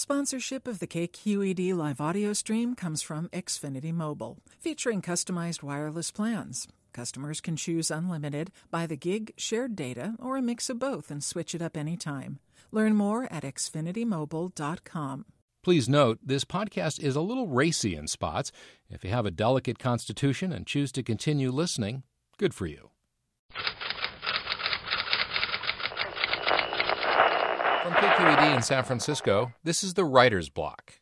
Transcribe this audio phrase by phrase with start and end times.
[0.00, 6.66] Sponsorship of the KQED live audio stream comes from Xfinity Mobile, featuring customized wireless plans.
[6.94, 11.22] Customers can choose unlimited, by the gig, shared data, or a mix of both and
[11.22, 12.38] switch it up anytime.
[12.72, 15.26] Learn more at xfinitymobile.com.
[15.62, 18.52] Please note, this podcast is a little racy in spots.
[18.88, 22.04] If you have a delicate constitution and choose to continue listening,
[22.38, 22.88] good for you.
[27.90, 31.00] From KQED in San Francisco, this is the Writer's Block.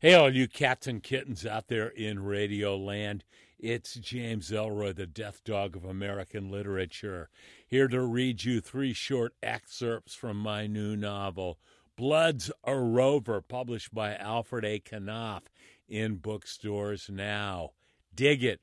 [0.00, 3.22] Hey, all you cats and kittens out there in radio land.
[3.56, 7.30] It's James Ellroy, the death dog of American literature,
[7.64, 11.60] here to read you three short excerpts from my new novel,
[11.94, 14.82] Blood's a Rover, published by Alfred A.
[14.98, 15.44] Knopf
[15.88, 17.70] in bookstores now.
[18.12, 18.62] Dig it.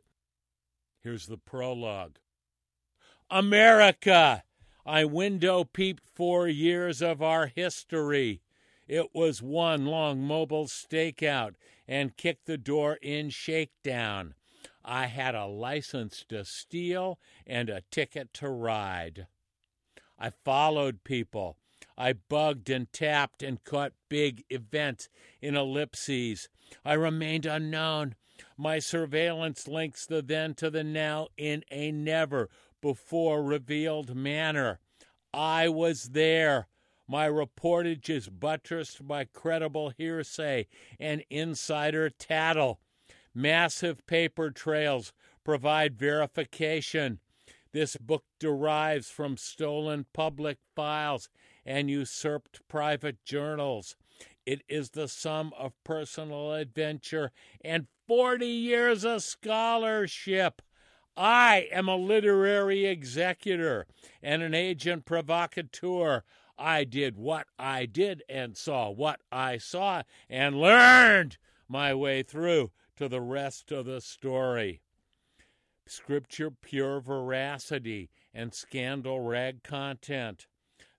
[1.01, 2.17] Here's the prologue
[3.31, 4.43] America!
[4.85, 8.41] I window peeped four years of our history.
[8.85, 11.55] It was one long mobile stakeout
[11.87, 14.35] and kick the door in shakedown.
[14.83, 19.27] I had a license to steal and a ticket to ride.
[20.19, 21.57] I followed people.
[21.97, 25.07] I bugged and tapped and caught big events
[25.41, 26.49] in ellipses.
[26.83, 28.15] I remained unknown.
[28.57, 32.49] My surveillance links the then to the now in a never
[32.81, 34.79] before revealed manner.
[35.33, 36.67] I was there.
[37.07, 40.67] My reportage is buttressed by credible hearsay
[40.99, 42.79] and insider tattle.
[43.33, 45.11] Massive paper trails
[45.43, 47.19] provide verification.
[47.71, 51.29] This book derives from stolen public files
[51.65, 53.95] and usurped private journals.
[54.45, 57.31] It is the sum of personal adventure
[57.63, 60.61] and 40 years of scholarship.
[61.15, 63.85] I am a literary executor
[64.21, 66.23] and an agent provocateur.
[66.57, 72.71] I did what I did and saw what I saw and learned my way through
[72.95, 74.81] to the rest of the story.
[75.85, 80.47] Scripture pure veracity and scandal rag content.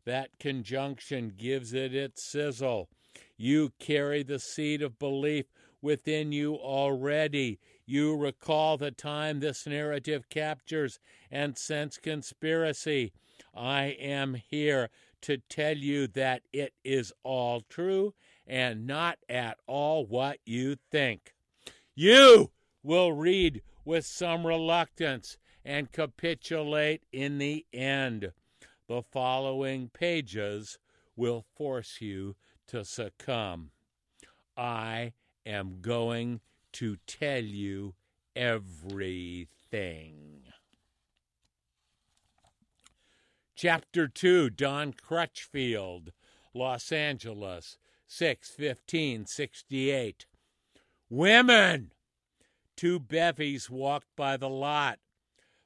[0.05, 2.89] That conjunction gives it its sizzle.
[3.37, 5.47] You carry the seed of belief
[5.81, 7.59] within you already.
[7.87, 10.99] You recall the time this narrative captures
[11.31, 13.13] and sense conspiracy.
[13.55, 14.91] I am here
[15.23, 18.15] to tell you that it is all true
[18.47, 21.35] and not at all what you think.
[21.95, 22.51] You
[22.83, 28.33] will read with some reluctance and capitulate in the end.
[28.89, 30.79] The following pages
[31.17, 32.37] will force you
[32.69, 33.71] to succumb.
[34.57, 35.13] I
[35.47, 36.41] am going
[36.75, 37.95] to tell you
[38.37, 40.43] everything.
[43.57, 46.11] Chapter 2 Don Crutchfield,
[46.53, 50.27] Los Angeles, 6 15 68.
[51.09, 51.93] Women!
[52.77, 54.99] Two bevies walked by the lot.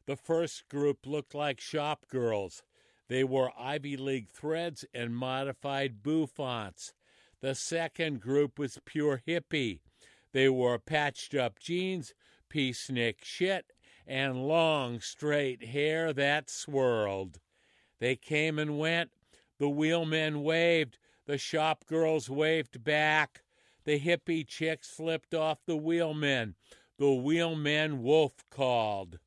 [0.05, 2.63] The first group looked like shop girls.
[3.09, 6.93] They wore Ivy League threads and modified bouffants.
[7.41, 9.81] The second group was pure hippie.
[10.33, 12.15] They wore patched up jeans,
[12.49, 13.73] peacenik shit,
[14.07, 17.41] and long straight hair that swirled.
[17.99, 19.11] They came and went.
[19.59, 20.99] The wheelmen waved.
[21.27, 23.43] The shop girls waved back.
[23.85, 26.55] The hippie chicks flipped off the wheelmen.
[26.99, 29.19] The wheelmen wolf called.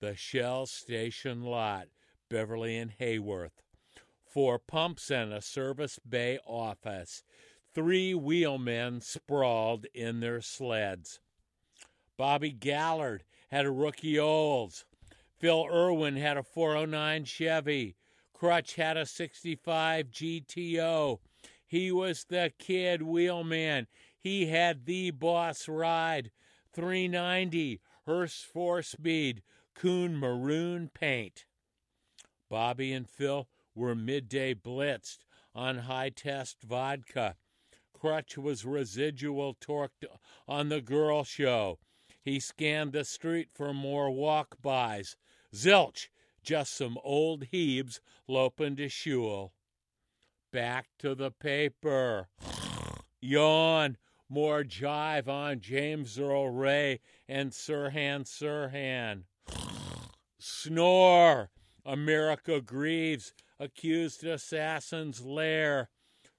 [0.00, 1.88] The Shell Station lot,
[2.28, 3.62] Beverly and Hayworth.
[4.24, 7.22] Four pumps and a service bay office.
[7.74, 11.18] Three wheelmen sprawled in their sleds.
[12.16, 14.84] Bobby Gallard had a rookie Olds.
[15.38, 17.96] Phil Irwin had a 409 Chevy.
[18.32, 21.18] Crutch had a 65 GTO.
[21.66, 23.88] He was the kid wheelman.
[24.16, 26.30] He had the boss ride.
[26.72, 29.42] 390 Hurst four speed
[29.74, 31.46] Coon maroon paint.
[32.48, 35.24] Bobby and Phil were midday blitzed
[35.54, 37.36] on high test vodka.
[38.04, 40.04] Crutch was residual torqued
[40.46, 41.78] on the girl show.
[42.20, 45.16] He scanned the street for more walk bys.
[45.54, 46.08] Zilch,
[46.42, 49.54] just some old Hebes loping to shul.
[50.52, 52.28] Back to the paper.
[53.22, 53.96] Yawn.
[54.28, 59.22] More jive on James Earl Ray and Sirhan Sirhan.
[60.38, 61.48] Snore.
[61.86, 63.32] America grieves.
[63.58, 65.88] Accused assassin's lair.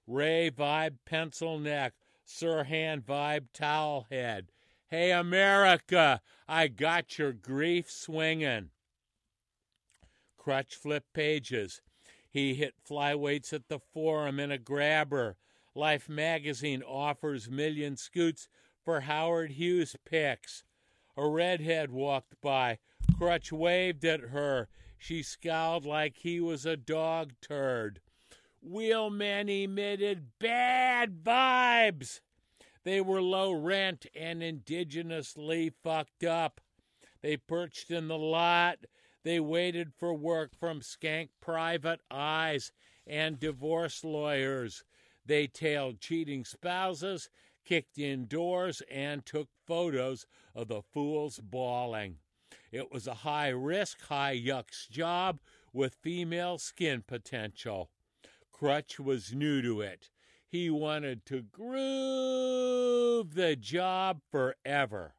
[0.07, 1.93] Ray vibe pencil neck.
[2.27, 4.51] Sirhan vibe towel head.
[4.87, 8.69] Hey, America, I got your grief swinging.
[10.37, 11.81] Crutch flip pages.
[12.29, 15.37] He hit flyweights at the forum in a grabber.
[15.73, 18.47] Life magazine offers million scoots
[18.83, 20.63] for Howard Hughes picks.
[21.17, 22.77] A redhead walked by.
[23.17, 24.67] Crutch waved at her.
[24.97, 28.01] She scowled like he was a dog turd.
[28.67, 32.21] Wheelman emitted bad vibes.
[32.83, 36.59] They were low rent and indigenously fucked up.
[37.21, 38.85] They perched in the lot.
[39.23, 42.71] They waited for work from skank private eyes
[43.05, 44.83] and divorce lawyers.
[45.25, 47.29] They tailed cheating spouses,
[47.65, 50.25] kicked indoors, and took photos
[50.55, 52.17] of the fools bawling.
[52.71, 55.39] It was a high risk, high yucks job
[55.71, 57.89] with female skin potential.
[58.57, 60.09] Crutch was new to it.
[60.47, 65.13] He wanted to groove the job forever.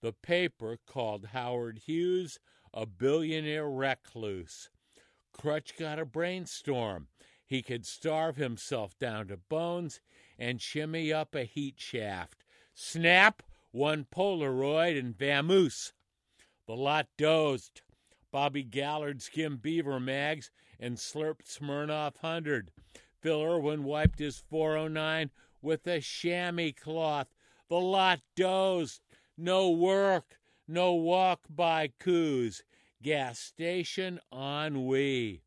[0.00, 2.38] The paper called Howard Hughes
[2.72, 4.70] a billionaire recluse.
[5.30, 7.08] Crutch got a brainstorm.
[7.44, 10.00] He could starve himself down to bones
[10.38, 12.44] and shimmy up a heat shaft.
[12.74, 13.42] Snap,
[13.72, 15.92] one Polaroid, and vamoose.
[16.66, 17.82] The lot dozed.
[18.30, 20.50] Bobby Gallard skimmed Beaver mags
[20.82, 22.72] and slurped Smirnoff 100.
[23.20, 25.30] Phil Irwin wiped his 409
[25.62, 27.28] with a chamois cloth.
[27.68, 29.00] The lot dozed.
[29.38, 32.64] No work, no walk by coos.
[33.00, 35.42] Gas station ennui.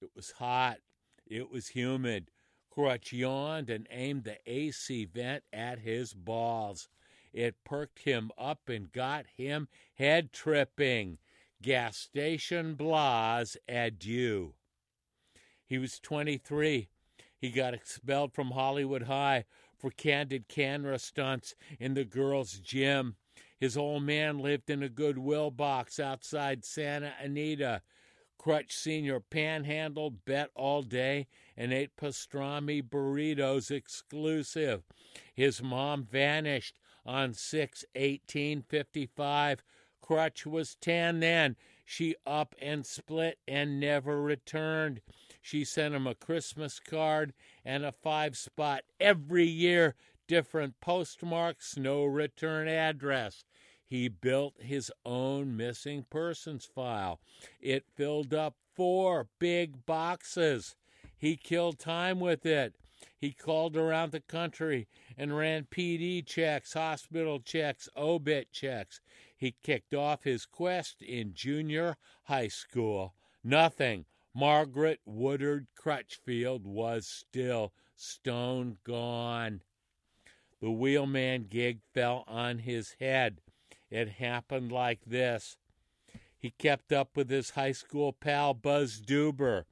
[0.00, 0.78] It was hot.
[1.26, 2.30] It was humid.
[2.70, 6.88] Crutch yawned and aimed the AC vent at his balls.
[7.32, 11.18] It perked him up and got him head tripping.
[11.60, 14.54] Gas station blahs adieu.
[15.66, 16.88] He was 23.
[17.36, 19.44] He got expelled from Hollywood High
[19.76, 23.16] for candid camera stunts in the girls' gym.
[23.58, 27.82] His old man lived in a Goodwill box outside Santa Anita.
[28.38, 29.18] Crutch Sr.
[29.18, 31.26] panhandled, bet all day,
[31.56, 34.84] and ate pastrami burritos exclusive.
[35.34, 39.64] His mom vanished on 6 18 55.
[40.08, 41.54] Crutch was 10 then.
[41.84, 45.02] She up and split and never returned.
[45.42, 49.96] She sent him a Christmas card and a five spot every year,
[50.26, 53.44] different postmarks, no return address.
[53.84, 57.20] He built his own missing persons file.
[57.60, 60.74] It filled up four big boxes.
[61.18, 62.74] He killed time with it.
[63.20, 64.86] He called around the country
[65.16, 69.00] and ran PD checks, hospital checks, obit checks.
[69.36, 73.14] He kicked off his quest in junior high school.
[73.42, 74.04] Nothing.
[74.34, 79.62] Margaret Woodard Crutchfield was still stone gone.
[80.60, 83.40] The wheelman gig fell on his head.
[83.90, 85.56] It happened like this.
[86.38, 89.64] He kept up with his high school pal Buzz Duber.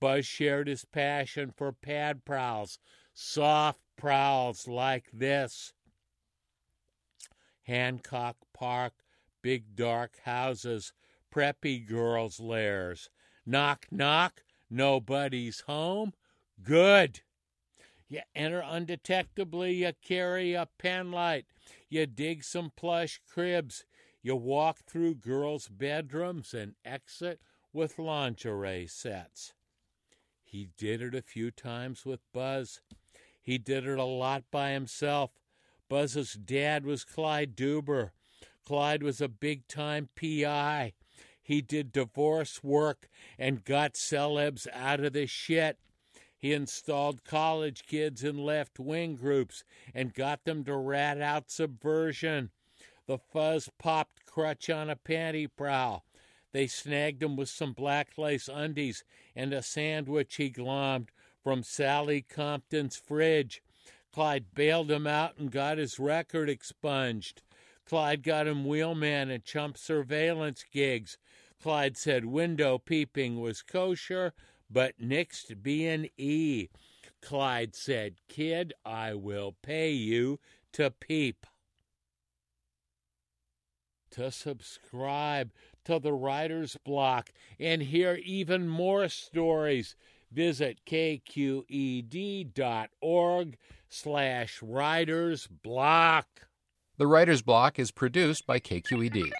[0.00, 2.78] Buzz shared his passion for pad prowls,
[3.12, 5.74] soft prowls like this.
[7.64, 8.94] Hancock Park,
[9.42, 10.92] big dark houses,
[11.30, 13.10] preppy girls' lairs.
[13.44, 16.14] Knock, knock, nobody's home.
[16.62, 17.20] Good.
[18.08, 21.44] You enter undetectably, you carry a penlight,
[21.88, 23.84] you dig some plush cribs,
[24.22, 27.40] you walk through girls' bedrooms and exit
[27.72, 29.52] with lingerie sets.
[30.50, 32.80] He did it a few times with Buzz.
[33.40, 35.30] He did it a lot by himself.
[35.88, 38.10] Buzz's dad was Clyde Duber.
[38.66, 40.94] Clyde was a big time PI.
[41.40, 45.78] He did divorce work and got celebs out of the shit.
[46.36, 49.62] He installed college kids in left wing groups
[49.94, 52.50] and got them to rat out subversion.
[53.06, 56.04] The fuzz popped crutch on a panty prowl.
[56.52, 59.04] They snagged him with some black lace undies
[59.36, 61.08] and a sandwich he glommed
[61.42, 63.62] from Sally Compton's fridge.
[64.12, 67.42] Clyde bailed him out and got his record expunged.
[67.86, 71.18] Clyde got him wheelman and chump surveillance gigs.
[71.62, 74.32] Clyde said window peeping was kosher,
[74.68, 76.68] but nixed B&E.
[77.20, 80.40] Clyde said, Kid, I will pay you
[80.72, 81.46] to peep.
[84.12, 85.52] To subscribe
[85.84, 89.94] to the Writer's Block and hear even more stories,
[90.32, 91.68] visit kqed.org
[93.88, 96.24] slash writersblock.
[96.98, 99.30] The Writer's Block is produced by KQED.